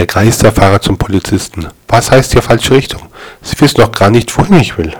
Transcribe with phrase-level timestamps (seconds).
[0.00, 1.66] Der Geisterfahrer zum Polizisten.
[1.86, 3.02] Was heißt hier falsche Richtung?
[3.42, 4.96] Sie wissen doch gar nicht, wohin ich will.